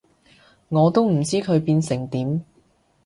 [0.69, 2.43] 我都唔知佢變成點